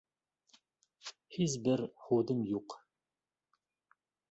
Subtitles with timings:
[1.35, 2.79] Һис бер һүҙем юҡ.